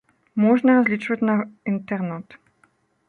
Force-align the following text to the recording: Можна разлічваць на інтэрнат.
Можна 0.43 0.71
разлічваць 0.77 1.25
на 1.31 1.35
інтэрнат. 1.73 2.27